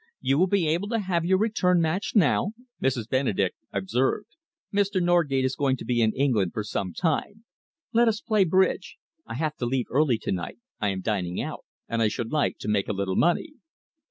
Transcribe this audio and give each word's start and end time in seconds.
"You 0.19 0.39
will 0.39 0.47
be 0.47 0.67
able 0.67 0.89
to 0.89 0.97
have 0.99 1.25
your 1.25 1.37
return 1.37 1.79
match 1.79 2.13
now," 2.15 2.53
Mrs. 2.81 3.07
Benedek 3.07 3.53
observed. 3.71 4.29
"Mr. 4.73 4.99
Norgate 4.99 5.45
is 5.45 5.55
going 5.55 5.77
to 5.77 5.85
be 5.85 6.01
in 6.01 6.11
England 6.13 6.53
for 6.53 6.63
some 6.63 6.91
time. 6.91 7.45
Let 7.93 8.07
us 8.07 8.19
play 8.19 8.43
bridge. 8.43 8.97
I 9.27 9.35
have 9.35 9.55
to 9.57 9.67
leave 9.67 9.85
early 9.91 10.17
to 10.17 10.31
night 10.31 10.57
I 10.79 10.87
am 10.87 11.01
dining 11.01 11.39
out 11.39 11.65
and 11.87 12.01
I 12.01 12.07
should 12.07 12.31
like 12.31 12.57
to 12.61 12.67
make 12.67 12.87
a 12.87 12.93
little 12.93 13.15
money." 13.15 13.53